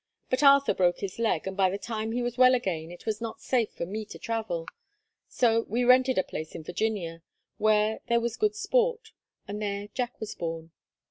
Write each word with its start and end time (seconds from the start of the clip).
But 0.31 0.41
Arthur 0.41 0.73
broke 0.73 0.97
his 1.01 1.19
leg, 1.19 1.45
and 1.45 1.55
by 1.55 1.69
the 1.69 1.77
time 1.77 2.11
he 2.11 2.23
was 2.23 2.35
well 2.35 2.55
again 2.55 2.89
it 2.89 3.05
was 3.05 3.21
not 3.21 3.39
safe 3.39 3.69
for 3.69 3.85
me 3.85 4.03
to 4.05 4.17
travel. 4.17 4.65
So 5.27 5.61
we 5.69 5.83
rented 5.83 6.17
a 6.17 6.23
place 6.23 6.55
in 6.55 6.63
Virginia, 6.63 7.21
where 7.59 7.99
there 8.07 8.19
was 8.19 8.35
good 8.35 8.55
sport, 8.55 9.11
and 9.47 9.61
there 9.61 9.89
Jack 9.93 10.19
was 10.19 10.33
born. 10.33 10.71